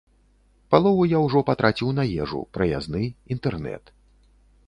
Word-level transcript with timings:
Палову 0.75 1.03
я 1.09 1.19
ўжо 1.25 1.41
патраціў 1.49 1.91
на 1.99 2.03
ежу, 2.23 2.41
праязны, 2.57 3.01
інтэрнэт. 3.35 3.83